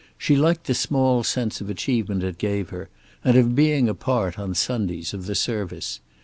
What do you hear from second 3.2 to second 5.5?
and of being a part, on Sundays, of the